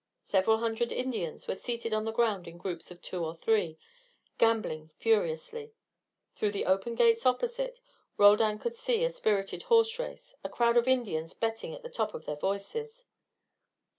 Several 0.25 0.57
hundred 0.57 0.91
Indians 0.91 1.47
were 1.47 1.53
seated 1.53 1.93
on 1.93 2.05
the 2.05 2.11
ground 2.11 2.47
in 2.47 2.57
groups 2.57 2.89
of 2.89 3.03
two 3.03 3.23
or 3.23 3.35
three, 3.35 3.77
gambling 4.39 4.89
furiously. 4.97 5.73
Through 6.33 6.53
the 6.53 6.65
open 6.65 6.95
gates 6.95 7.23
opposite, 7.23 7.79
Roldan 8.17 8.57
could 8.57 8.73
see 8.73 9.03
a 9.03 9.11
spirited 9.11 9.61
horse 9.69 9.99
race, 9.99 10.33
a 10.43 10.49
crowd 10.49 10.75
of 10.75 10.87
Indians 10.87 11.35
betting 11.35 11.75
at 11.75 11.83
the 11.83 11.87
top 11.91 12.15
of 12.15 12.25
their 12.25 12.35
voices. 12.35 13.05